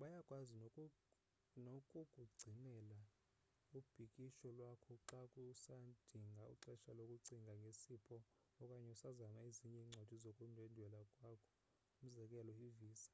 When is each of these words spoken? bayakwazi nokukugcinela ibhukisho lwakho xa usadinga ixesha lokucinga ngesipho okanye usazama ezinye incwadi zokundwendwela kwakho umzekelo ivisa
bayakwazi 0.00 0.54
nokukugcinela 1.64 3.00
ibhukisho 3.78 4.46
lwakho 4.58 4.92
xa 5.06 5.18
usadinga 5.52 6.42
ixesha 6.54 6.90
lokucinga 6.98 7.52
ngesipho 7.60 8.16
okanye 8.62 8.88
usazama 8.96 9.38
ezinye 9.48 9.80
incwadi 9.84 10.14
zokundwendwela 10.24 10.98
kwakho 11.14 11.50
umzekelo 12.04 12.52
ivisa 12.68 13.12